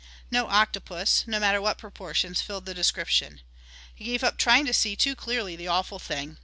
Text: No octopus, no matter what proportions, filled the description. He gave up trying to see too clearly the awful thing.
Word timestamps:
No 0.31 0.47
octopus, 0.47 1.25
no 1.27 1.39
matter 1.39 1.61
what 1.61 1.77
proportions, 1.77 2.41
filled 2.41 2.65
the 2.65 2.73
description. 2.73 3.41
He 3.93 4.05
gave 4.05 4.23
up 4.23 4.39
trying 4.39 4.65
to 4.65 4.73
see 4.73 4.95
too 4.95 5.15
clearly 5.15 5.55
the 5.55 5.67
awful 5.67 5.99
thing. 5.99 6.37